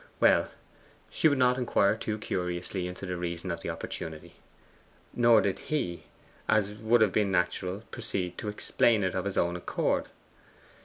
Well, 0.19 0.49
she 1.11 1.27
would 1.27 1.37
not 1.37 1.59
inquire 1.59 1.95
too 1.95 2.17
curiously 2.17 2.87
into 2.87 3.05
the 3.05 3.17
reason 3.17 3.51
of 3.51 3.61
the 3.61 3.69
opportunity, 3.69 4.33
nor 5.13 5.41
did 5.41 5.59
he, 5.69 6.05
as 6.49 6.71
would 6.73 7.01
have 7.01 7.11
been 7.13 7.31
natural, 7.31 7.81
proceed 7.91 8.35
to 8.39 8.49
explain 8.49 9.03
it 9.03 9.13
of 9.13 9.25
his 9.25 9.37
own 9.37 9.55
accord. 9.55 10.05